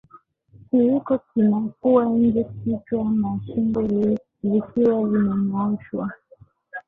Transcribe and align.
Kiwiko 0.67 1.13
kinakuwa 1.27 2.03
nje 2.05 2.43
kichwa 2.55 3.03
na 3.19 3.29
shingo 3.45 3.81
vikiwa 4.43 4.97
vimenyooshwa 5.09 6.07